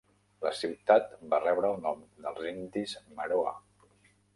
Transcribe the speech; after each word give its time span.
La 0.45 0.53
ciutat 0.59 1.11
va 1.35 1.39
rebre 1.45 1.71
el 1.75 1.85
nom 1.85 2.03
dels 2.25 2.51
indis 2.57 3.01
Maroa. 3.21 3.59